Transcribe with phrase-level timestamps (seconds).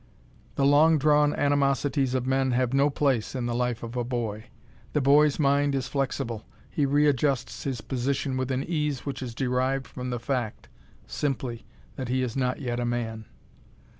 [0.55, 4.45] The long drawn animosities of men have no place in the life of a boy.
[4.93, 9.85] The boy's mind is flexible; he readjusts his position with an ease which is derived
[9.85, 10.69] from the fact
[11.05, 11.67] simply
[11.97, 13.25] that he is not yet a man.